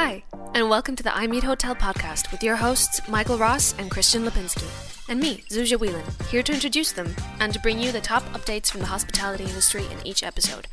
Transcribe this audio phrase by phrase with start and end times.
[0.00, 0.22] Hi,
[0.54, 4.22] and welcome to the I Meet Hotel podcast with your hosts, Michael Ross and Christian
[4.22, 4.68] Lipinski,
[5.08, 8.70] and me, Zuzia Whelan, here to introduce them and to bring you the top updates
[8.70, 10.68] from the hospitality industry in each episode.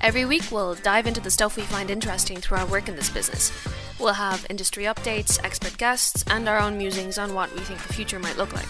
[0.00, 3.10] Every week, we'll dive into the stuff we find interesting through our work in this
[3.10, 3.52] business.
[4.00, 7.92] We'll have industry updates, expert guests, and our own musings on what we think the
[7.92, 8.68] future might look like.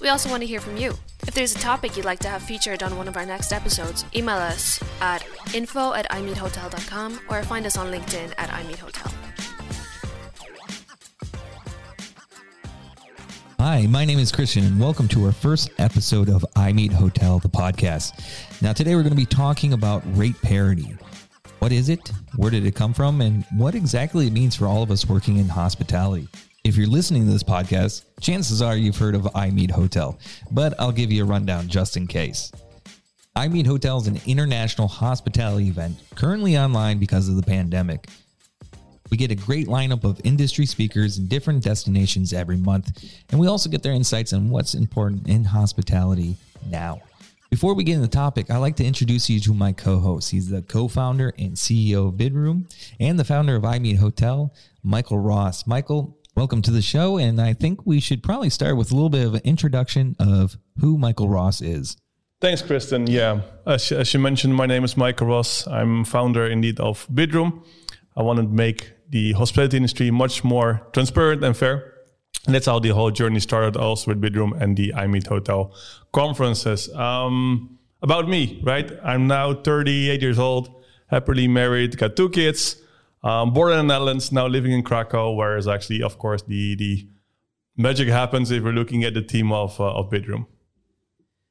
[0.00, 0.94] We also want to hear from you.
[1.28, 4.06] If there's a topic you'd like to have featured on one of our next episodes,
[4.14, 9.25] email us at info at imeethotel.com or find us on LinkedIn at imeethotel.
[13.58, 17.38] Hi, my name is Christian, and welcome to our first episode of I Meet Hotel,
[17.38, 18.12] the podcast.
[18.60, 20.94] Now, today we're going to be talking about rate parity.
[21.60, 22.12] What is it?
[22.36, 23.22] Where did it come from?
[23.22, 26.28] And what exactly it means for all of us working in hospitality.
[26.64, 30.18] If you're listening to this podcast, chances are you've heard of I Meet Hotel,
[30.50, 32.52] but I'll give you a rundown just in case.
[33.34, 38.06] I Meet Hotel is an international hospitality event currently online because of the pandemic.
[39.10, 43.46] We get a great lineup of industry speakers in different destinations every month, and we
[43.46, 46.36] also get their insights on what's important in hospitality
[46.68, 47.00] now.
[47.50, 50.32] Before we get into the topic, I'd like to introduce you to my co host.
[50.32, 54.52] He's the co founder and CEO of Bidroom and the founder of I Meet Hotel,
[54.82, 55.64] Michael Ross.
[55.64, 57.18] Michael, welcome to the show.
[57.18, 60.56] And I think we should probably start with a little bit of an introduction of
[60.80, 61.96] who Michael Ross is.
[62.40, 63.06] Thanks, Christian.
[63.06, 65.66] Yeah, as, as you mentioned, my name is Michael Ross.
[65.68, 67.64] I'm founder indeed of Bidroom.
[68.16, 71.92] I want to make the hospitality industry much more transparent and fair.
[72.46, 75.74] And that's how the whole journey started also with Bidroom and the I Meet Hotel
[76.12, 76.92] conferences.
[76.94, 78.90] Um, about me, right?
[79.02, 80.70] I'm now 38 years old,
[81.08, 82.76] happily married, got two kids,
[83.24, 86.76] um, born in the Netherlands, now living in Krakow, where is actually, of course, the,
[86.76, 87.08] the
[87.76, 90.46] magic happens if we're looking at the team of, uh, of Bidroom.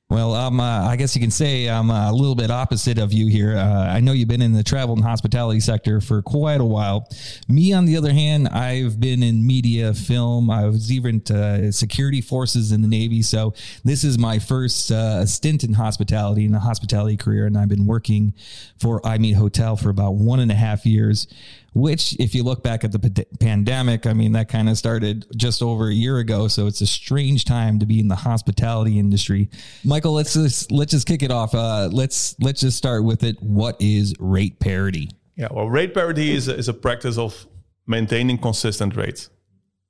[0.07, 3.27] Well, um, uh, I guess you can say I'm a little bit opposite of you
[3.27, 3.57] here.
[3.57, 7.09] Uh, I know you've been in the travel and hospitality sector for quite a while.
[7.47, 10.51] Me, on the other hand, I've been in media, film.
[10.51, 13.23] I was even uh, security forces in the Navy.
[13.23, 17.69] So this is my first uh, stint in hospitality in a hospitality career, and I've
[17.69, 18.35] been working
[18.77, 21.25] for I Meet Hotel for about one and a half years
[21.75, 25.25] which if you look back at the p- pandemic, I mean, that kind of started
[25.35, 26.47] just over a year ago.
[26.47, 29.49] So it's a strange time to be in the hospitality industry.
[29.83, 31.53] Michael, let's just, let's just kick it off.
[31.53, 33.35] Uh, let's, let's just start with it.
[33.41, 35.11] What is rate parity?
[35.35, 35.49] Yeah.
[35.51, 37.45] Well, rate parity is a, is a practice of
[37.85, 39.29] maintaining consistent rates.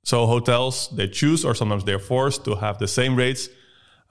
[0.02, 3.48] So hotels, they choose or sometimes they're forced to have the same rates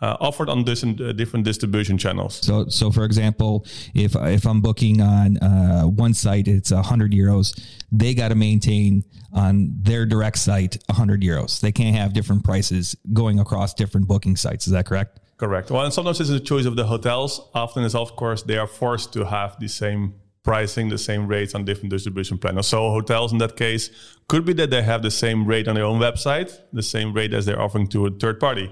[0.01, 2.39] uh, offered on different, uh, different distribution channels.
[2.43, 7.59] So, so for example, if if I'm booking on uh, one site, it's hundred euros.
[7.91, 11.59] They got to maintain on their direct site hundred euros.
[11.61, 14.67] They can't have different prices going across different booking sites.
[14.67, 15.19] Is that correct?
[15.37, 15.69] Correct.
[15.69, 17.49] Well, and sometimes it's a choice of the hotels.
[17.53, 21.55] Often, is of course, they are forced to have the same pricing, the same rates
[21.55, 22.67] on different distribution planners.
[22.67, 23.89] So hotels in that case
[24.27, 27.33] could be that they have the same rate on their own website, the same rate
[27.33, 28.71] as they're offering to a third party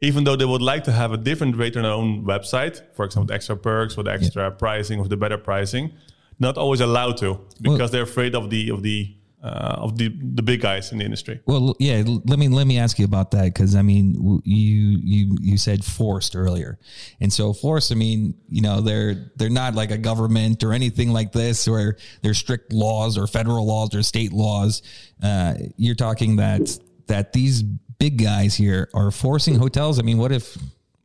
[0.00, 3.04] even though they would like to have a different rate on their own website, for
[3.04, 4.50] example, with extra perks, with extra yeah.
[4.50, 5.92] pricing, with the better pricing,
[6.38, 10.08] not always allowed to because well, they're afraid of the of the uh, of the
[10.34, 11.40] the big guys in the industry.
[11.46, 12.02] Well, yeah.
[12.24, 15.84] Let me let me ask you about that because I mean, you you you said
[15.84, 16.78] forced earlier,
[17.20, 17.92] and so forced.
[17.92, 21.96] I mean, you know, they're they're not like a government or anything like this, where
[22.22, 24.82] there's strict laws or federal laws or state laws.
[25.22, 27.62] Uh, you're talking that that these
[27.98, 29.98] big guys here are forcing hotels.
[29.98, 30.56] I mean, what if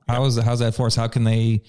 [0.08, 0.96] how is how's that force?
[0.96, 1.62] How can they,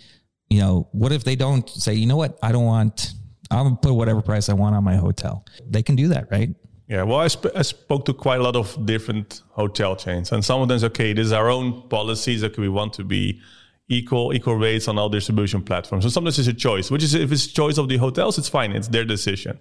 [0.50, 3.12] you know, what if they don't say, you know what, I don't want,
[3.50, 5.44] I'm gonna put whatever price I want on my hotel.
[5.68, 6.50] They can do that, right?
[6.88, 10.44] Yeah, well, I, sp- I spoke to quite a lot of different hotel chains, and
[10.44, 13.40] some of them say, okay, this is our own policies that we want to be
[13.88, 16.04] equal equal rates on all distribution platforms.
[16.04, 18.72] So sometimes it's a choice, which is if it's choice of the hotels, it's fine,
[18.72, 19.58] it's their decision.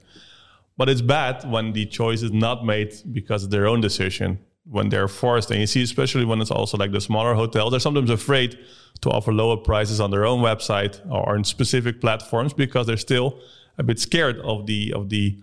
[0.78, 4.90] But it's bad when the choice is not made because of their own decision when
[4.90, 5.52] they're forced.
[5.52, 8.58] And you see, especially when it's also like the smaller hotels, they're sometimes afraid
[9.02, 13.40] to offer lower prices on their own website or on specific platforms because they're still
[13.78, 15.40] a bit scared of the of the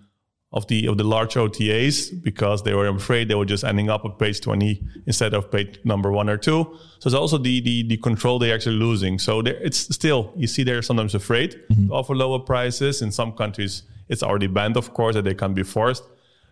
[0.52, 4.04] of the of the large OTAs because they were afraid they were just ending up
[4.04, 6.64] at page 20 instead of page number one or two.
[7.00, 9.19] So it's also the the, the control they're actually losing.
[9.19, 11.88] So it's still you see they're sometimes afraid mm-hmm.
[11.88, 13.02] to offer lower prices.
[13.02, 16.04] In some countries, it's already banned, of course, that they can be forced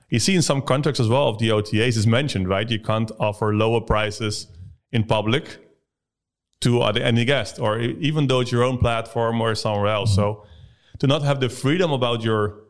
[0.09, 2.69] you see in some contracts as well of the OTAs is mentioned, right?
[2.71, 4.47] You can't offer lower prices
[4.93, 5.59] in public
[6.61, 10.13] to any guest, or even though it's your own platform or somewhere else.
[10.13, 10.21] Mm-hmm.
[10.21, 10.47] So
[11.01, 12.61] to not have the freedom about your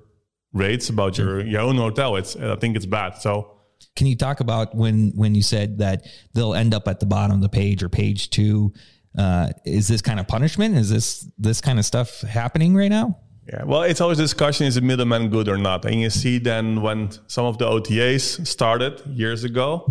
[0.53, 3.19] rates, about your, your own hotel, it's I think it's bad.
[3.19, 3.53] So
[3.95, 7.37] can you talk about when when you said that they'll end up at the bottom
[7.37, 8.73] of the page or page two?
[9.17, 10.77] Uh, is this kind of punishment?
[10.77, 13.19] Is this this kind of stuff happening right now?
[13.49, 15.85] Yeah, well, it's always a discussion: is the middleman good or not?
[15.85, 19.89] And you see, then when some of the OTAs started years ago,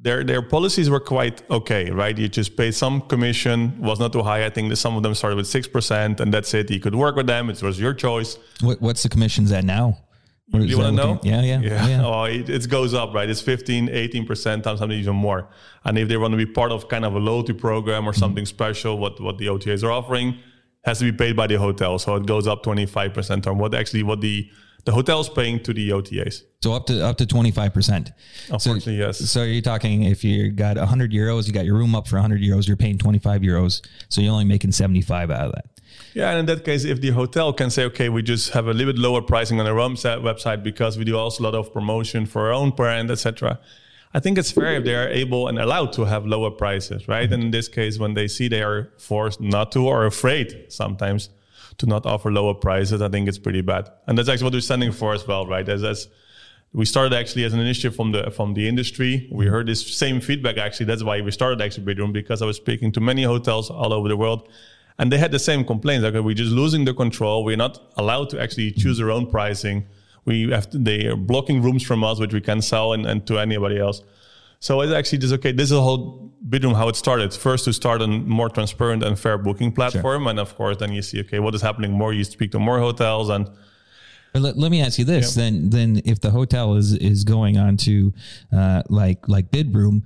[0.00, 2.16] their their policies were quite okay, right?
[2.16, 4.44] You just pay some commission, was not too high.
[4.44, 6.70] I think that some of them started with six percent, and that's it.
[6.70, 8.36] You could work with them; it was your choice.
[8.60, 9.98] What, what's the commissions at now?
[10.50, 11.20] You want to know?
[11.22, 11.86] Yeah, yeah, yeah.
[11.86, 12.02] yeah.
[12.06, 13.28] Oh, it, it, goes up, right?
[13.28, 15.46] It's 15, 18%, times sometimes even more.
[15.84, 18.44] And if they want to be part of kind of a loyalty program or something
[18.44, 18.48] mm-hmm.
[18.48, 20.38] special, what, what the OTAs are offering,
[20.84, 21.98] has to be paid by the hotel.
[21.98, 24.50] So it goes up 25% on what actually what the
[24.84, 26.44] the hotel's paying to the OTAs.
[26.62, 28.10] So up to up to 25%.
[28.50, 29.18] Unfortunately, so, yes.
[29.18, 32.40] So you're talking if you got 100 euros, you got your room up for 100
[32.40, 33.86] euros, you're paying 25 euros.
[34.08, 35.66] So you're only making 75 out of that.
[36.14, 38.72] Yeah, and in that case, if the hotel can say, okay, we just have a
[38.72, 41.72] little bit lower pricing on our own website because we do also a lot of
[41.72, 43.58] promotion for our own brand, etc.
[44.14, 47.24] I think it's fair if they are able and allowed to have lower prices, right?
[47.24, 47.34] Mm-hmm.
[47.34, 51.28] And in this case, when they see they are forced not to or afraid sometimes
[51.76, 53.90] to not offer lower prices, I think it's pretty bad.
[54.06, 55.68] And that's actually what we're standing for as well, right?
[55.68, 56.08] As, as
[56.72, 59.28] we started actually as an initiative from the from the industry.
[59.30, 59.54] We mm-hmm.
[59.54, 60.86] heard this same feedback actually.
[60.86, 64.08] That's why we started actually Bidroom because I was speaking to many hotels all over
[64.08, 64.48] the world,
[64.98, 66.04] and they had the same complaints.
[66.04, 67.44] Like we're just losing the control.
[67.44, 69.86] We're not allowed to actually choose our own pricing
[70.28, 73.26] we have to, they are blocking rooms from us, which we can sell and, and
[73.26, 74.02] to anybody else.
[74.60, 75.52] So it's actually just okay.
[75.52, 77.32] This is a whole Bidroom how it started.
[77.32, 80.30] First, to start a more transparent and fair booking platform, sure.
[80.30, 82.12] and of course, then you see okay, what is happening more.
[82.12, 83.48] You speak to more hotels, and
[84.34, 85.44] let, let me ask you this: yeah.
[85.44, 88.12] then, then if the hotel is is going on to
[88.52, 90.02] uh, like like Bidroom,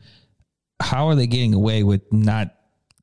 [0.81, 2.55] how are they getting away with not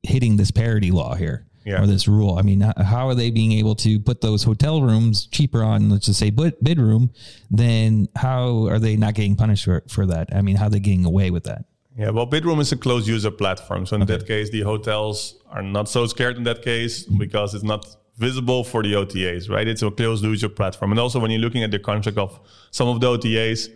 [0.02, 1.46] hitting this parity law here?
[1.64, 1.82] Yeah.
[1.82, 2.38] or this rule.
[2.38, 6.06] I mean, how are they being able to put those hotel rooms cheaper on, let's
[6.06, 7.10] just say, Bidroom?
[7.50, 10.34] Then how are they not getting punished for, for that?
[10.34, 11.64] I mean, how are they getting away with that?
[11.96, 13.84] Yeah, well, Bidroom is a closed user platform.
[13.84, 14.16] So in okay.
[14.16, 17.18] that case, the hotels are not so scared in that case mm-hmm.
[17.18, 17.84] because it's not
[18.16, 19.66] visible for the OTAs, right?
[19.66, 20.92] It's a closed user platform.
[20.92, 22.38] And also when you're looking at the contract of
[22.70, 23.68] some of the OTAs,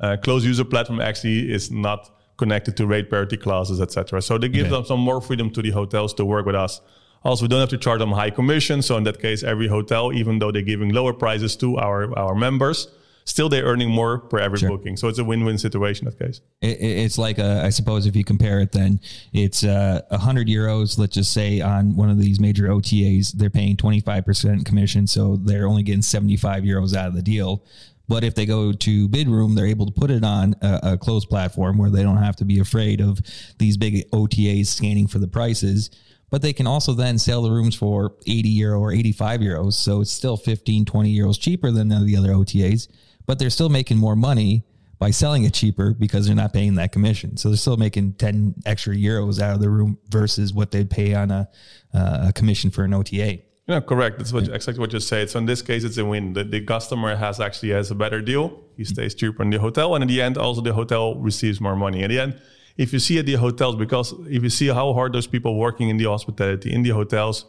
[0.00, 4.22] uh, closed user platform actually is not connected to rate parity clauses, etc.
[4.22, 4.76] So they give okay.
[4.76, 6.80] them some more freedom to the hotels to work with us.
[7.22, 8.80] Also, we don't have to charge them high commission.
[8.82, 12.34] So in that case, every hotel, even though they're giving lower prices to our, our
[12.34, 12.88] members,
[13.24, 14.70] still they're earning more per every sure.
[14.70, 14.96] booking.
[14.96, 16.40] So it's a win-win situation in that case.
[16.62, 19.00] It, it's like, a, I suppose if you compare it, then
[19.32, 23.32] it's uh, a uh, hundred euros, let's just say on one of these major OTAs,
[23.32, 25.06] they're paying 25% commission.
[25.06, 27.64] So they're only getting 75 euros out of the deal.
[28.08, 31.28] But if they go to Bidroom, they're able to put it on a, a closed
[31.28, 33.20] platform where they don't have to be afraid of
[33.58, 35.90] these big OTAs scanning for the prices
[36.30, 39.72] but they can also then sell the rooms for 80 euro or 85 euros.
[39.74, 42.88] So it's still 15, 20 euros cheaper than the other OTAs,
[43.26, 44.64] but they're still making more money
[44.98, 47.36] by selling it cheaper because they're not paying that commission.
[47.36, 51.14] So they're still making 10 extra euros out of the room versus what they'd pay
[51.14, 51.48] on a,
[51.94, 53.40] uh, a commission for an OTA.
[53.66, 54.18] Yeah, correct.
[54.18, 55.30] That's what, exactly what you said.
[55.30, 56.34] So in this case, it's a win.
[56.34, 58.60] The, the customer has actually has a better deal.
[58.76, 61.76] He stays cheaper in the hotel, and in the end, also the hotel receives more
[61.76, 62.02] money.
[62.02, 62.40] In the end,
[62.76, 65.88] if you see at the hotels, because if you see how hard those people working
[65.88, 67.46] in the hospitality, in the hotels,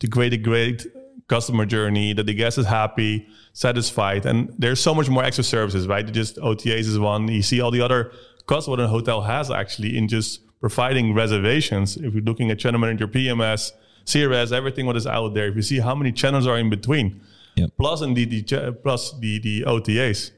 [0.00, 0.86] to create a great
[1.28, 5.86] customer journey, that the guest is happy, satisfied, and there's so much more extra services,
[5.86, 6.10] right?
[6.12, 7.28] Just OTAs is one.
[7.28, 8.12] You see all the other
[8.46, 11.96] costs what a hotel has actually in just providing reservations.
[11.96, 13.72] If you're looking at channel manager, PMS,
[14.04, 17.20] CRS, everything what is out there, if you see how many channels are in between,
[17.56, 17.70] yep.
[17.78, 20.30] plus indeed the plus the the OTAs.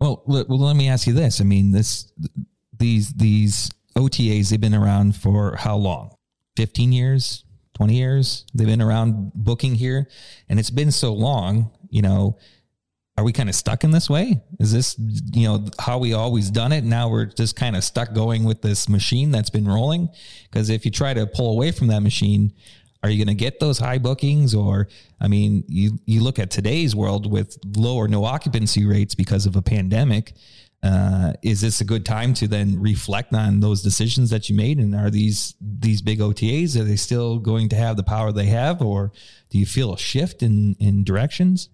[0.00, 1.40] Well, well, let me ask you this.
[1.40, 2.12] I mean, this
[2.82, 6.14] these these OTAs they've been around for how long?
[6.56, 8.44] 15 years, 20 years.
[8.52, 10.08] They've been around booking here
[10.48, 12.38] and it's been so long, you know,
[13.16, 14.42] are we kind of stuck in this way?
[14.58, 16.82] Is this, you know, how we always done it?
[16.82, 20.08] Now we're just kind of stuck going with this machine that's been rolling.
[20.44, 22.52] Because if you try to pull away from that machine,
[23.02, 24.54] are you going to get those high bookings?
[24.54, 24.88] Or,
[25.20, 29.44] I mean, you, you look at today's world with low or no occupancy rates because
[29.44, 30.32] of a pandemic
[30.82, 34.78] uh, is this a good time to then reflect on those decisions that you made?
[34.78, 38.46] And are these these big OTAs are they still going to have the power they
[38.46, 39.12] have, or
[39.50, 41.68] do you feel a shift in in directions?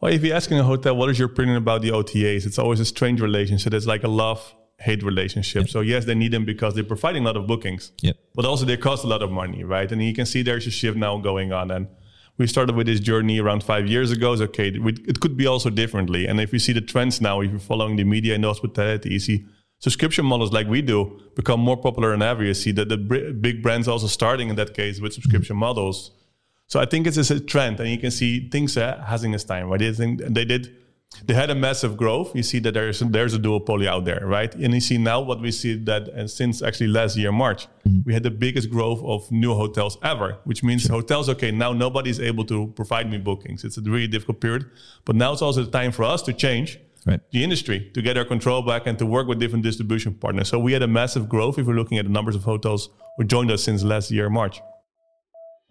[0.00, 2.46] Well, if you're asking a hotel, what is your opinion about the OTAs?
[2.46, 3.72] It's always a strange relationship.
[3.72, 5.62] It's like a love hate relationship.
[5.62, 5.70] Yep.
[5.70, 7.92] So yes, they need them because they're providing a lot of bookings.
[8.02, 8.16] Yep.
[8.34, 9.90] But also they cost a lot of money, right?
[9.90, 11.70] And you can see there's a shift now going on.
[11.70, 11.88] And
[12.38, 14.32] we started with this journey around five years ago.
[14.32, 16.26] It's okay, it could be also differently.
[16.26, 19.10] And if you see the trends now, if you're following the media and the hospitality,
[19.10, 19.44] you see
[19.78, 22.44] subscription models like we do become more popular than ever.
[22.44, 26.12] You see that the big brands also starting in that case with subscription models.
[26.68, 28.96] So I think it's a trend, and you can see things uh,
[29.46, 29.68] time.
[29.68, 29.78] Right?
[29.78, 30.74] They, think, they did
[31.24, 32.34] they had a massive growth.
[32.34, 34.52] You see that there's there's a duopoly out there, right?
[34.54, 38.00] And you see now what we see that and since actually last year March, mm-hmm.
[38.04, 40.96] we had the biggest growth of new hotels ever, which means sure.
[40.96, 41.28] hotels.
[41.28, 43.64] Okay, now nobody's able to provide me bookings.
[43.64, 44.70] It's a really difficult period,
[45.04, 46.78] but now it's also the time for us to change.
[47.04, 47.20] Right.
[47.32, 50.48] The industry to get our control back and to work with different distribution partners.
[50.48, 53.24] So we had a massive growth if we're looking at the numbers of hotels who
[53.24, 54.60] joined us since last year March.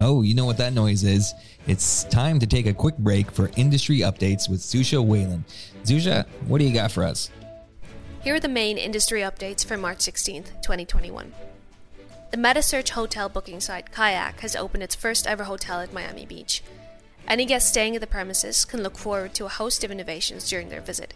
[0.03, 1.35] Oh, you know what that noise is?
[1.67, 5.45] It's time to take a quick break for industry updates with Zusha Whelan.
[5.83, 7.29] Zusha, what do you got for us?
[8.23, 11.31] Here are the main industry updates for March 16th, 2021.
[12.31, 16.63] The metasearch hotel booking site Kayak has opened its first ever hotel at Miami Beach.
[17.27, 20.69] Any guest staying at the premises can look forward to a host of innovations during
[20.69, 21.13] their visit,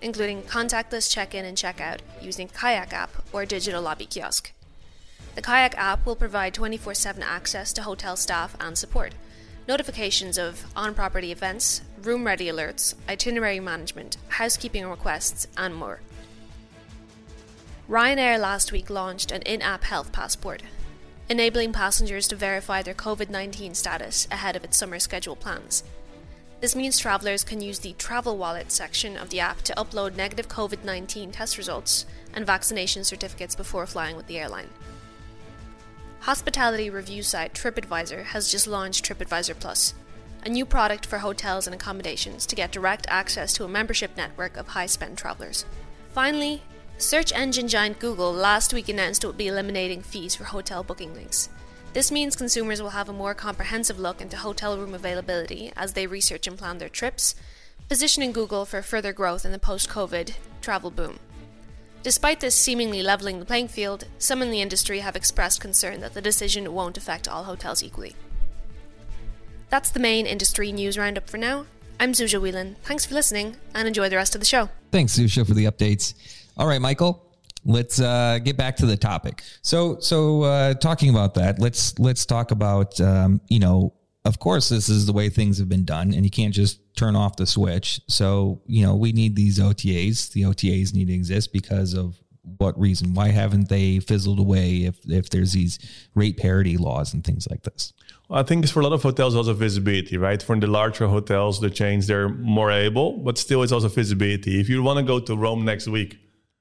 [0.00, 4.52] including contactless check in and check out using Kayak app or digital lobby kiosk.
[5.34, 9.14] The Kayak app will provide 24 7 access to hotel staff and support,
[9.68, 16.00] notifications of on property events, room ready alerts, itinerary management, housekeeping requests, and more.
[17.88, 20.62] Ryanair last week launched an in app health passport,
[21.28, 25.84] enabling passengers to verify their COVID 19 status ahead of its summer schedule plans.
[26.60, 30.48] This means travellers can use the Travel Wallet section of the app to upload negative
[30.48, 34.68] COVID 19 test results and vaccination certificates before flying with the airline.
[36.24, 39.94] Hospitality review site TripAdvisor has just launched TripAdvisor Plus,
[40.44, 44.58] a new product for hotels and accommodations to get direct access to a membership network
[44.58, 45.64] of high spend travelers.
[46.12, 46.62] Finally,
[46.98, 51.14] search engine giant Google last week announced it would be eliminating fees for hotel booking
[51.14, 51.48] links.
[51.94, 56.06] This means consumers will have a more comprehensive look into hotel room availability as they
[56.06, 57.34] research and plan their trips,
[57.88, 61.18] positioning Google for further growth in the post COVID travel boom.
[62.02, 66.14] Despite this seemingly levelling the playing field, some in the industry have expressed concern that
[66.14, 68.16] the decision won't affect all hotels equally.
[69.68, 71.66] That's the main industry news roundup for now.
[72.00, 72.76] I'm Zusha Whelan.
[72.84, 74.70] Thanks for listening and enjoy the rest of the show.
[74.90, 76.14] Thanks, Zusha, for the updates.
[76.56, 77.22] All right, Michael,
[77.66, 79.42] let's uh, get back to the topic.
[79.60, 83.92] So, so uh, talking about that, let's let's talk about um, you know
[84.24, 87.16] of course, this is the way things have been done, and you can't just turn
[87.16, 88.00] off the switch.
[88.06, 90.32] So, you know, we need these OTAs.
[90.32, 92.20] The OTAs need to exist because of
[92.58, 93.14] what reason?
[93.14, 95.78] Why haven't they fizzled away if, if there's these
[96.14, 97.92] rate parity laws and things like this?
[98.30, 100.42] I think it's for a lot of hotels also visibility, right?
[100.42, 104.60] For the larger hotels, the chains, they're more able, but still it's also visibility.
[104.60, 106.18] If you want to go to Rome next week,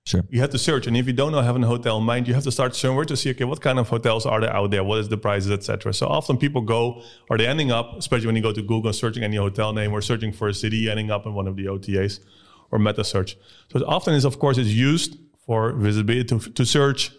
[0.10, 0.24] Sure.
[0.32, 2.34] You have to search, and if you don't know have a hotel in mind, you
[2.34, 4.84] have to start somewhere to see okay, what kind of hotels are there out there,
[4.84, 5.94] what is the prices, etc.
[5.94, 9.24] So often people go, are they ending up, especially when you go to Google searching
[9.24, 12.22] any hotel name or searching for a city, ending up in one of the OTAs
[12.72, 13.38] or meta search.
[13.72, 17.12] So often is of course is used for visibility to, to search.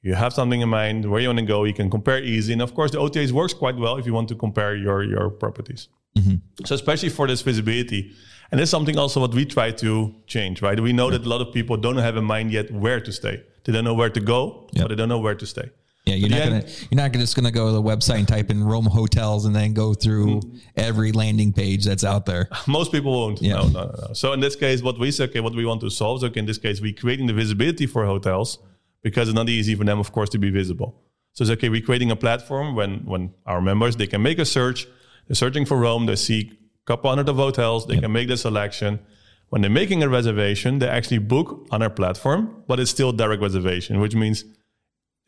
[0.00, 1.64] You have something in mind where you want to go.
[1.64, 4.30] You can compare easy, and of course the OTAs works quite well if you want
[4.30, 5.88] to compare your your properties.
[6.16, 6.64] Mm-hmm.
[6.64, 8.12] So especially for this visibility
[8.50, 10.78] and that's something also what we try to change, right?
[10.78, 11.18] We know yeah.
[11.18, 13.42] that a lot of people don't have in mind yet where to stay.
[13.64, 14.82] They don't know where to go, yeah.
[14.82, 15.70] but they don't know where to stay.
[16.06, 18.64] Yeah, you're not gonna you're not just gonna go to the website and type in
[18.64, 20.60] Rome hotels and then go through mm.
[20.74, 22.48] every landing page that's out there.
[22.66, 23.40] Most people won't.
[23.40, 23.56] Yeah.
[23.56, 24.14] No, no, no, no.
[24.14, 26.40] So in this case, what we say, okay, what we want to solve is okay,
[26.40, 28.58] in this case, we're creating the visibility for hotels
[29.02, 31.00] because it's not easy for them, of course, to be visible.
[31.34, 34.46] So it's okay, we're creating a platform when when our members they can make a
[34.46, 34.88] search,
[35.26, 37.86] they're searching for Rome, they see a couple hundred of hotels.
[37.86, 38.04] They yep.
[38.04, 39.00] can make the selection.
[39.48, 43.42] When they're making a reservation, they actually book on our platform, but it's still direct
[43.42, 44.44] reservation, which means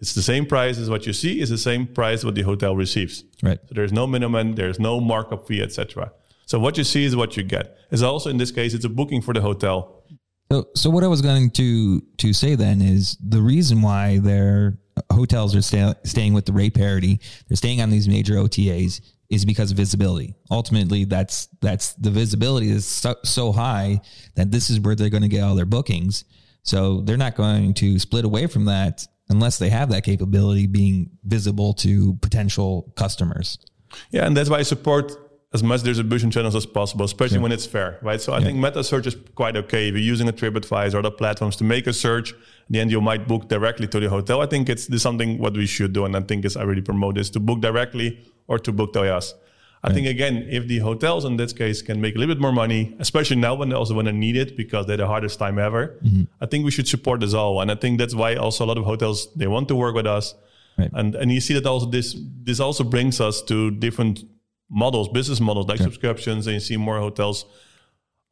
[0.02, 2.74] it's the same price as what you see is the same price what the hotel
[2.74, 3.24] receives.
[3.42, 3.58] Right.
[3.66, 6.12] So there's no minimum, there's no markup fee, etc.
[6.46, 7.76] So what you see is what you get.
[7.90, 10.02] It's also in this case it's a booking for the hotel.
[10.50, 14.76] So, so what I was going to to say then is the reason why their
[15.10, 19.00] hotels are stay, staying with the rate parity, they're staying on these major OTAs
[19.32, 20.34] is because of visibility.
[20.50, 24.00] Ultimately, that's that's the visibility is so, so high
[24.34, 26.24] that this is where they're going to get all their bookings.
[26.62, 31.10] So they're not going to split away from that unless they have that capability being
[31.24, 33.58] visible to potential customers.
[34.10, 35.12] Yeah, and that's why I support
[35.54, 38.20] as much distribution channels as possible, especially when it's fair, right?
[38.20, 38.44] So I yeah.
[38.46, 39.88] think meta search is quite okay.
[39.88, 42.38] If you're using a TripAdvisor or other platforms to make a search, in
[42.70, 44.40] the end you might book directly to the hotel.
[44.40, 47.16] I think it's something what we should do, and I think is I really promote
[47.16, 49.34] this to book directly or to book to us.
[49.84, 49.94] I right.
[49.94, 52.94] think again, if the hotels in this case can make a little bit more money,
[53.00, 55.98] especially now when they also when they need it because they're the hardest time ever,
[56.04, 56.22] mm-hmm.
[56.40, 57.60] I think we should support this all.
[57.60, 60.06] And I think that's why also a lot of hotels they want to work with
[60.06, 60.34] us.
[60.78, 60.90] Right.
[60.94, 64.24] And and you see that also this this also brings us to different
[64.70, 67.44] models, business models like subscriptions, and you see more hotels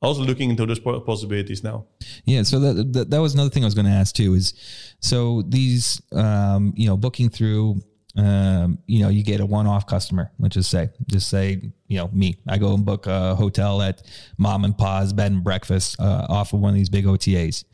[0.03, 1.87] also looking into those possibilities now.
[2.25, 4.35] Yeah, so that, that, that was another thing I was going to ask too.
[4.35, 4.55] Is
[5.01, 7.83] so these um, you know booking through
[8.17, 10.33] um, you know, you get a one-off customer.
[10.39, 12.37] Let's just say, just say, you know, me.
[12.49, 14.03] I go and book a hotel at
[14.37, 17.65] Mom and Pa's Bed and Breakfast uh, off of one of these big OTAs.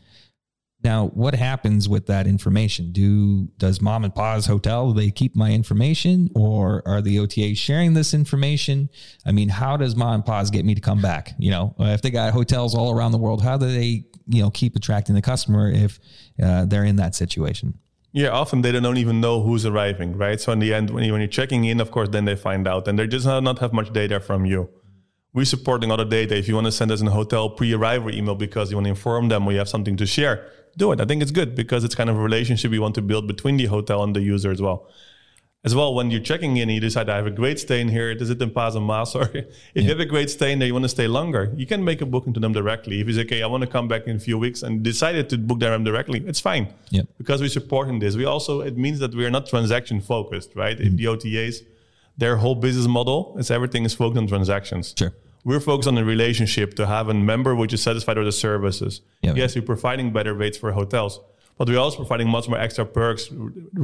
[0.84, 2.92] Now, what happens with that information?
[2.92, 7.94] Do does Mom and Pa's hotel they keep my information, or are the OTAs sharing
[7.94, 8.90] this information?
[9.24, 11.34] I mean, how does Mom and Pa's get me to come back?
[11.38, 14.50] You know, if they got hotels all around the world, how do they you know
[14.50, 15.98] keep attracting the customer if
[16.40, 17.78] uh, they're in that situation?
[18.16, 20.40] Yeah, often they don't even know who's arriving, right?
[20.40, 22.66] So in the end, when, you, when you're checking in, of course, then they find
[22.66, 24.70] out, and they just not, have much data from you.
[25.34, 26.34] We're supporting other data.
[26.34, 29.28] If you want to send us a hotel pre-arrival email because you want to inform
[29.28, 31.00] them or you have something to share, do it.
[31.02, 33.58] I think it's good because it's kind of a relationship we want to build between
[33.58, 34.88] the hotel and the user as well
[35.66, 38.14] as well, when you're checking in, you decide I have a great stay in here.
[38.14, 39.16] Does it in Pas and Mas?
[39.16, 39.82] Or if yeah.
[39.82, 42.00] you have a great stay in there, you want to stay longer, you can make
[42.00, 43.00] a booking to them directly.
[43.00, 45.28] If you say, okay, I want to come back in a few weeks and decided
[45.30, 46.72] to book them directly, it's fine.
[46.90, 47.02] Yeah.
[47.18, 48.14] Because we're supporting this.
[48.14, 50.78] We also, it means that we are not transaction focused, right?
[50.78, 50.86] Mm-hmm.
[50.86, 51.64] If the OTAs,
[52.16, 54.94] their whole business model is everything is focused on transactions.
[54.96, 55.12] Sure.
[55.44, 59.00] We're focused on the relationship to have a member which is satisfied with the services.
[59.22, 61.20] Yeah, yes, we're providing better rates for hotels,
[61.56, 63.30] but we're also providing much more extra perks,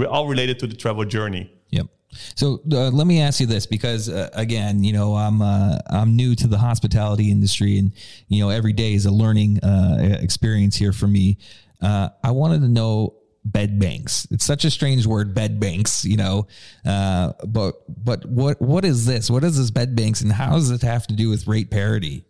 [0.09, 1.51] all related to the travel journey.
[1.71, 1.87] Yep.
[2.35, 6.15] So uh, let me ask you this, because uh, again, you know, I'm uh, I'm
[6.15, 7.93] new to the hospitality industry, and
[8.29, 11.39] you know, every day is a learning uh, experience here for me.
[11.81, 13.15] Uh, I wanted to know
[13.45, 14.27] bed banks.
[14.31, 16.05] It's such a strange word, bed banks.
[16.05, 16.47] You know,
[16.85, 19.31] uh, but but what what is this?
[19.31, 22.27] What is this bed banks, and how does it have to do with rate parity?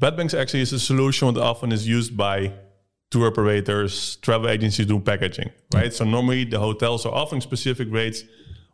[0.00, 2.52] Bed banks actually is a solution that often is used by
[3.10, 5.92] tour operators, travel agencies do packaging, right?
[5.92, 8.24] So normally the hotels are offering specific rates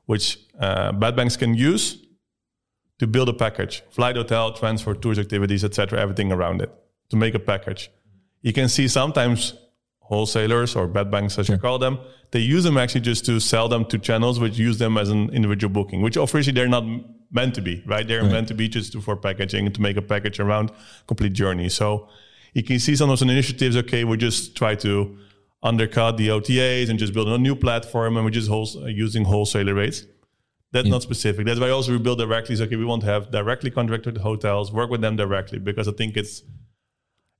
[0.06, 1.98] which uh, bed banks can use
[2.98, 6.70] to build a package flight hotel transfer tours activities etc everything around it
[7.08, 7.90] to make a package
[8.42, 9.54] you can see sometimes
[10.00, 11.56] wholesalers or bed banks as sure.
[11.56, 11.98] you call them
[12.32, 15.30] they use them actually just to sell them to channels which use them as an
[15.30, 16.84] individual booking which obviously they're not
[17.30, 18.32] meant to be right they're right.
[18.32, 20.70] meant to be just for packaging and to make a package around
[21.06, 22.08] complete journey so
[22.52, 25.18] you can see some of those initiatives okay we just try to
[25.62, 29.74] undercut the OTAs and just build a new platform and we're just whole, using wholesaler
[29.74, 30.04] rates.
[30.72, 30.92] That's yeah.
[30.92, 31.46] not specific.
[31.46, 32.56] That's why also we build directly.
[32.56, 35.92] So, okay, we want to have directly contracted hotels, work with them directly because I
[35.92, 36.42] think it's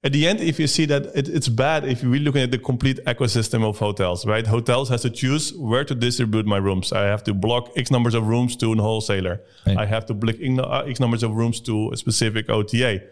[0.05, 2.51] at the end, if you see that it, it's bad if you're really looking at
[2.51, 4.45] the complete ecosystem of hotels, right?
[4.45, 6.93] Hotels has to choose where to distribute my rooms.
[6.93, 9.41] I have to block X numbers of rooms to a wholesaler.
[9.65, 9.79] Right.
[9.79, 13.03] I have to block uh, X numbers of rooms to a specific OTA.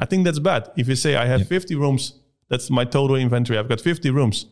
[0.00, 0.70] I think that's bad.
[0.76, 2.14] If you say I have 50 rooms,
[2.48, 3.58] that's my total inventory.
[3.58, 4.46] I've got 50 rooms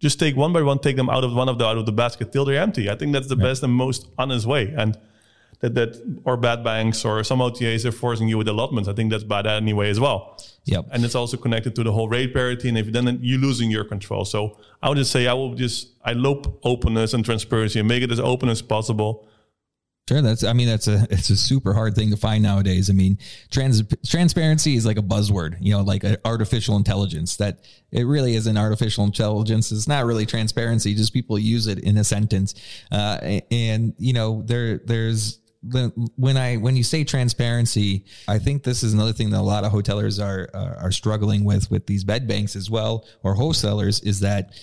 [0.00, 1.92] just take one by one, take them out of one of the out of the
[1.92, 2.90] basket till they're empty.
[2.90, 3.44] I think that's the yeah.
[3.44, 4.74] best and most honest way.
[4.76, 4.98] And
[5.60, 8.88] that that or bed banks or some OTAs are forcing you with allotments.
[8.88, 10.42] I think that's bad anyway as well.
[10.64, 10.86] Yep.
[10.90, 12.70] And it's also connected to the whole rate parity.
[12.70, 14.24] And if then you're losing your control.
[14.24, 18.02] So I would just say I will just I lope openness and transparency and make
[18.02, 19.28] it as open as possible.
[20.10, 20.42] Sure, that's.
[20.42, 22.90] I mean, that's a it's a super hard thing to find nowadays.
[22.90, 23.16] I mean,
[23.48, 25.58] trans transparency is like a buzzword.
[25.60, 27.36] You know, like artificial intelligence.
[27.36, 27.60] That
[27.92, 29.70] it really is an artificial intelligence.
[29.70, 30.96] It's not really transparency.
[30.96, 32.54] Just people use it in a sentence.
[32.90, 35.38] Uh, and you know, there there's
[36.16, 39.62] when I when you say transparency, I think this is another thing that a lot
[39.62, 44.18] of hotelers are are struggling with with these bed banks as well or wholesalers is
[44.20, 44.54] that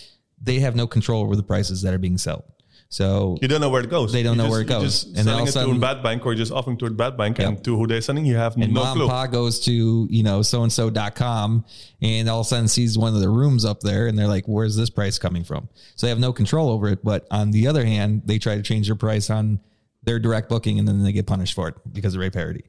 [0.42, 2.44] they have no control over the prices that are being sold.
[2.90, 4.14] So you don't know where it goes.
[4.14, 5.04] They don't you know just, where it goes.
[5.06, 7.38] and selling it sudden, to a bed bank or just offering to a bed bank
[7.38, 7.48] yep.
[7.48, 9.08] and to who they're sending, you have and no mom clue.
[9.08, 11.66] pa goes to, you know, so and so.com
[12.02, 14.46] and all of a sudden sees one of the rooms up there and they're like,
[14.46, 15.68] where's this price coming from?
[15.96, 17.04] So they have no control over it.
[17.04, 19.60] But on the other hand, they try to change their price on
[20.04, 22.64] their direct booking and then they get punished for it because of rate parity.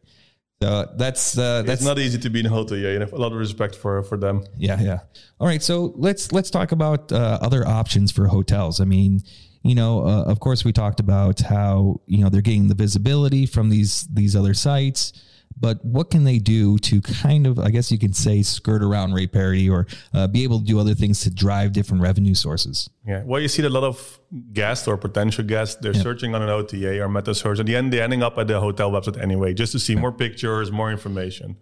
[0.60, 2.76] So that's uh, that's it's not easy to be in a hotel.
[2.76, 4.42] Yeah, you have a lot of respect for for them.
[4.56, 4.98] Yeah, yeah.
[5.38, 8.80] All right, so let's let's talk about uh, other options for hotels.
[8.80, 9.22] I mean,
[9.68, 13.46] you know, uh, of course, we talked about how you know they're getting the visibility
[13.46, 15.12] from these these other sites,
[15.60, 19.12] but what can they do to kind of, I guess you can say, skirt around
[19.12, 22.88] rate parity or uh, be able to do other things to drive different revenue sources?
[23.06, 24.20] Yeah, well, you see a lot of
[24.52, 26.02] guests or potential guests they're yeah.
[26.02, 27.58] searching on an OTA or meta search.
[27.58, 30.00] At the end, they're ending up at the hotel website anyway, just to see yeah.
[30.00, 31.56] more pictures, more information,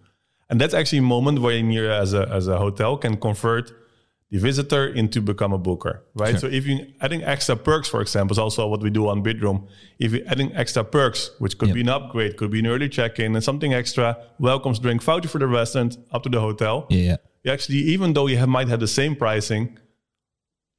[0.51, 3.73] and that's actually a moment where you, as a as a hotel, can convert
[4.31, 6.31] the visitor into become a booker, right?
[6.31, 6.41] Sure.
[6.41, 9.69] So if you adding extra perks, for example, is also what we do on Bidroom.
[9.99, 11.75] If you're adding extra perks, which could yep.
[11.77, 15.39] be an upgrade, could be an early check-in, and something extra, welcomes drink voucher for
[15.39, 16.87] the restaurant up to the hotel.
[16.91, 17.17] Yeah.
[17.45, 19.79] You actually, even though you have, might have the same pricing,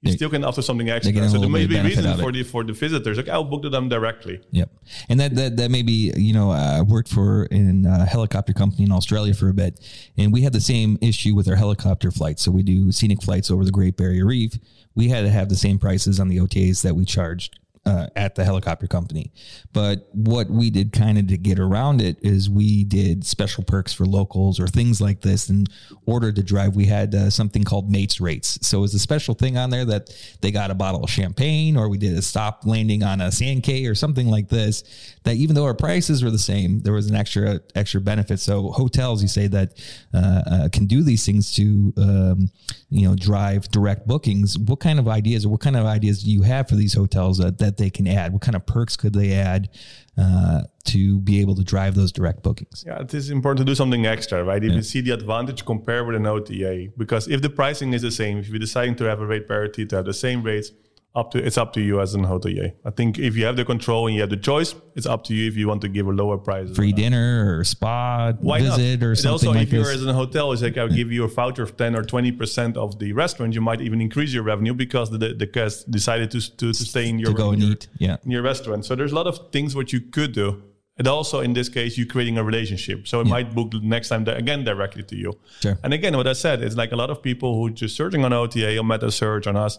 [0.02, 1.30] you still can offer something extra.
[1.30, 3.18] So there may be reason for the for the visitors.
[3.18, 4.42] Like I'll book to them directly.
[4.52, 4.70] Yep,
[5.10, 8.54] and that that that may be you know uh, I worked for in a helicopter
[8.54, 9.80] company in Australia for a bit,
[10.18, 12.44] and we had the same issue with our helicopter flights.
[12.44, 14.54] So we do scenic flights over the Great Barrier Reef.
[14.96, 18.36] We had to have the same prices on the OTAs that we charged uh, at
[18.36, 19.32] the helicopter company.
[19.72, 23.94] But what we did kind of to get around it is we did special perks
[23.94, 25.50] for locals or things like this.
[25.50, 25.68] In
[26.06, 28.60] order to drive, we had uh, something called mates rates.
[28.62, 31.78] So it was a special thing on there that they got a bottle of champagne
[31.78, 35.16] or we did a stop landing on a sand cay or something like this.
[35.24, 38.42] That even though our prices were the same, there was an extra extra benefit.
[38.42, 39.82] So hotels, you say that
[40.14, 42.50] uh, uh, can do these things to um,
[42.90, 44.58] you know drive direct bookings.
[44.58, 47.38] What kind of ideas or what kind of ideas do you have for these hotels
[47.38, 48.34] that, that they can add?
[48.34, 49.70] What kind of perks could they add
[50.18, 52.84] uh, to be able to drive those direct bookings?
[52.86, 54.64] Yeah, it is important to do something extra, right?
[54.64, 54.76] If yeah.
[54.76, 56.90] you see the advantage, compare with an OTA.
[56.98, 59.86] Because if the pricing is the same, if you're deciding to have a rate parity,
[59.86, 60.72] to have the same rates,
[61.18, 62.74] up to it's up to you as an hotelier.
[62.86, 65.34] I think if you have the control and you have the choice, it's up to
[65.34, 66.76] you if you want to give a lower price.
[66.76, 69.08] Free dinner or spa Why visit not?
[69.08, 71.24] or something And also, like if you're as a hotel, it's like I'll give you
[71.24, 73.56] a voucher of ten or twenty percent of the restaurant.
[73.56, 77.10] You might even increase your revenue because the the guest decided to to, to stay
[77.10, 78.86] in your to go and eat, yeah, in your restaurant.
[78.86, 80.64] So there's a lot of things what you could do.
[81.00, 83.08] And also in this case, you're creating a relationship.
[83.08, 83.34] So it yeah.
[83.36, 85.34] might book next time again directly to you.
[85.62, 85.78] Sure.
[85.84, 88.34] And again, what I said, is like a lot of people who just searching on
[88.34, 89.78] OTA or meta search on us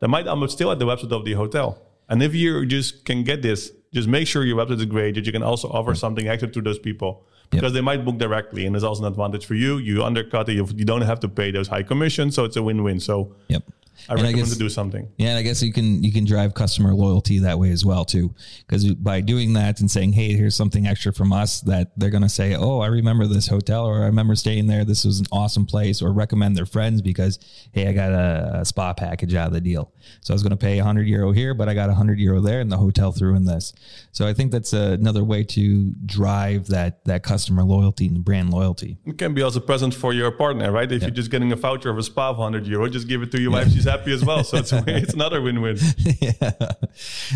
[0.00, 1.80] they might I'm still at the website of the hotel.
[2.08, 5.26] And if you just can get this, just make sure your website is great that
[5.26, 5.96] you can also offer mm.
[5.96, 7.74] something extra to those people because yep.
[7.74, 9.78] they might book directly and there's also an advantage for you.
[9.78, 12.62] You undercut it, you, you don't have to pay those high commissions, so it's a
[12.62, 13.00] win-win.
[13.00, 13.62] So yep.
[14.08, 15.08] I and recommend I guess, to do something.
[15.16, 18.34] Yeah, I guess you can you can drive customer loyalty that way as well too,
[18.66, 22.22] because by doing that and saying, "Hey, here's something extra from us," that they're going
[22.22, 24.84] to say, "Oh, I remember this hotel, or I remember staying there.
[24.84, 27.38] This was an awesome place," or recommend their friends because,
[27.72, 30.50] "Hey, I got a, a spa package out of the deal, so I was going
[30.50, 33.34] to pay 100 euro here, but I got 100 euro there, and the hotel threw
[33.36, 33.72] in this."
[34.12, 38.98] So I think that's another way to drive that that customer loyalty and brand loyalty.
[39.06, 40.90] It can be also present for your partner, right?
[40.90, 41.08] If yeah.
[41.08, 43.40] you're just getting a voucher of a spa of 100 euro, just give it to
[43.40, 43.68] your wife.
[43.84, 44.42] She's happy as well.
[44.44, 45.76] So it's, it's another win-win.
[46.20, 46.52] yeah.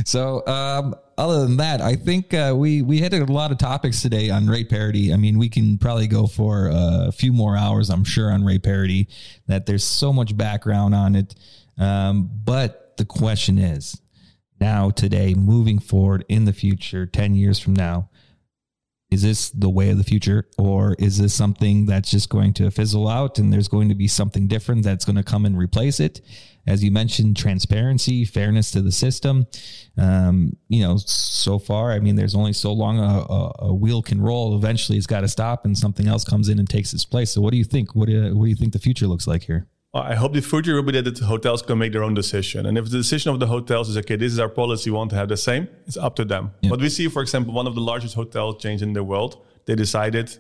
[0.05, 4.01] So um, other than that, I think uh, we we hit a lot of topics
[4.01, 5.13] today on rate parity.
[5.13, 8.63] I mean, we can probably go for a few more hours, I'm sure, on rate
[8.63, 9.09] parity.
[9.47, 11.35] That there's so much background on it.
[11.77, 14.01] Um, but the question is,
[14.61, 18.09] now, today, moving forward in the future, 10 years from now,
[19.11, 22.71] is this the way of the future or is this something that's just going to
[22.71, 25.99] fizzle out and there's going to be something different that's going to come and replace
[25.99, 26.21] it?
[26.67, 29.47] As you mentioned transparency fairness to the system.
[29.97, 34.03] Um, you know so far i mean there's only so long a, a, a wheel
[34.03, 34.57] can roll.
[34.57, 37.31] Eventually it's got to stop and something else comes in and takes its place.
[37.31, 37.95] So what do you think?
[37.95, 40.75] What do, what do you think the future looks like here I hope the future
[40.75, 42.67] will be that the hotels can make their own decision.
[42.67, 45.11] And if the decision of the hotels is, okay, this is our policy, we want
[45.11, 46.53] to have the same, it's up to them.
[46.61, 46.71] Yeah.
[46.71, 49.75] But we see, for example, one of the largest hotel chains in the world, they
[49.75, 50.37] decided,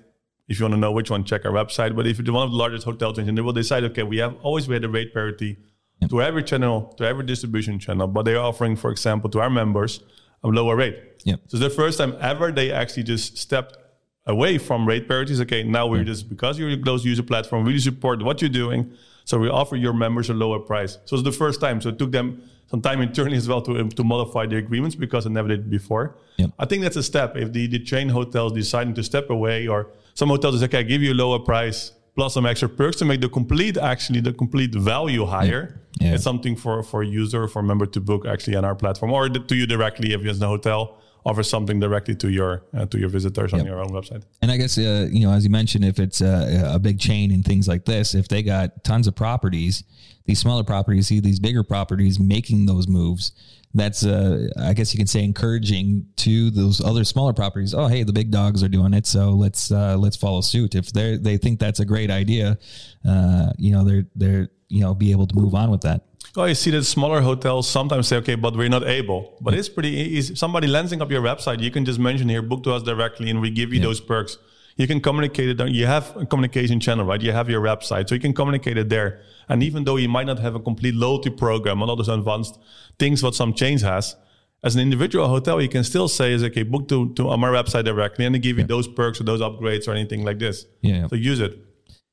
[0.48, 1.96] if you want to know which one, check our website.
[1.96, 4.18] But if it's one of the largest hotel chains, and they will decide, okay, we
[4.18, 5.56] have always we had a rate parity
[6.00, 6.08] yeah.
[6.08, 10.00] to every channel, to every distribution channel, but they're offering, for example, to our members
[10.44, 10.98] a lower rate.
[11.24, 11.36] Yeah.
[11.46, 13.78] So it's the first time ever they actually just stepped
[14.26, 15.40] away from rate parities.
[15.40, 16.04] Okay, now we're yeah.
[16.04, 18.92] just, because you're a closed user platform, really support what you're doing
[19.28, 20.96] so we offer your members a lower price.
[21.04, 21.82] So it's the first time.
[21.82, 24.96] So it took them some time internally as well to, um, to modify the agreements
[24.96, 26.16] because they never did before.
[26.38, 26.52] Yep.
[26.58, 27.36] I think that's a step.
[27.36, 30.82] If the, the chain hotels deciding to step away or some hotels is okay, I
[30.82, 34.32] give you a lower price plus some extra perks to make the complete actually the
[34.32, 35.78] complete value higher.
[36.00, 36.06] Yeah.
[36.06, 36.14] Yeah.
[36.14, 39.54] It's something for for user for member to book actually on our platform or to
[39.54, 43.08] you directly if you're in the hotel offer something directly to your uh, to your
[43.08, 43.60] visitors yep.
[43.60, 44.22] on your own website.
[44.42, 47.30] And I guess uh, you know, as you mentioned, if it's a, a, big chain
[47.32, 49.84] and things like this, if they got tons of properties,
[50.24, 53.32] these smaller properties see these bigger properties making those moves.
[53.74, 57.74] That's uh, I guess you can say encouraging to those other smaller properties.
[57.74, 60.74] Oh, hey, the big dogs are doing it, so let's uh, let's follow suit.
[60.74, 62.58] If they they think that's a great idea,
[63.06, 66.07] uh, you know, they're they're you know be able to move on with that.
[66.36, 69.36] Oh, you see that smaller hotels sometimes say, okay, but we're not able.
[69.40, 69.58] But mm.
[69.58, 70.34] it's pretty easy.
[70.34, 73.40] Somebody lensing up your website, you can just mention here, book to us directly, and
[73.40, 73.86] we give you yeah.
[73.86, 74.38] those perks.
[74.76, 75.68] You can communicate it.
[75.70, 77.20] You have a communication channel, right?
[77.20, 79.22] You have your website, so you can communicate it there.
[79.48, 82.58] And even though you might not have a complete loyalty program and all those advanced
[82.98, 84.14] things what some chains has,
[84.62, 87.48] as an individual hotel, you can still say, "Is okay, book to, to on my
[87.48, 88.68] website directly, and they give you yeah.
[88.68, 91.06] those perks or those upgrades or anything like this." Yeah.
[91.08, 91.58] So use it.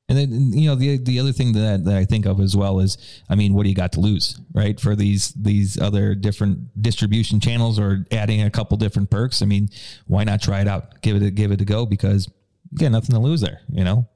[0.08, 2.78] And then you know the the other thing that that I think of as well
[2.78, 2.96] is
[3.28, 4.78] I mean what do you got to lose right?
[4.78, 9.68] For these these other different distribution channels or adding a couple different perks I mean
[10.06, 11.02] why not try it out?
[11.02, 12.28] Give it a, give it a go because
[12.70, 14.06] you got nothing to lose there you know?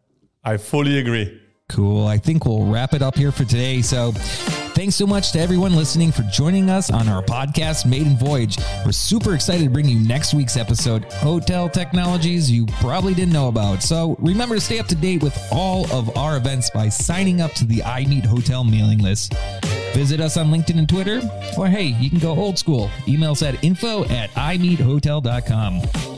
[0.45, 4.13] I fully agree cool I think we'll wrap it up here for today so
[4.81, 8.57] Thanks so much to everyone listening for joining us on our podcast, Maiden Voyage.
[8.83, 13.49] We're super excited to bring you next week's episode, Hotel Technologies You Probably Didn't Know
[13.49, 13.83] About.
[13.83, 17.53] So remember to stay up to date with all of our events by signing up
[17.55, 19.35] to the iMeet Hotel mailing list.
[19.93, 21.21] Visit us on LinkedIn and Twitter,
[21.59, 22.91] or hey, you can go old school.
[23.07, 26.10] Email us at info at imeethotel.com.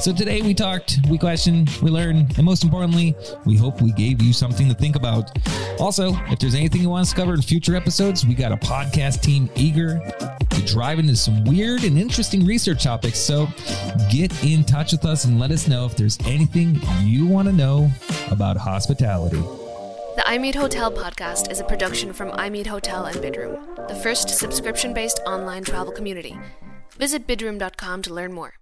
[0.00, 4.22] So today we talked, we questioned, we learned, and most importantly, we hope we gave
[4.22, 5.30] you something to think about.
[5.78, 8.56] Also, if there's anything you want us to cover in future episodes, we got a
[8.56, 10.00] podcast team eager
[10.48, 13.18] to drive into some weird and interesting research topics.
[13.18, 13.46] So
[14.10, 17.52] get in touch with us and let us know if there's anything you want to
[17.52, 17.90] know
[18.30, 19.36] about hospitality.
[20.16, 24.94] The iMeet Hotel podcast is a production from iMeet Hotel and Bidroom, the first subscription
[24.94, 26.38] based online travel community.
[26.96, 28.59] Visit bidroom.com to learn more.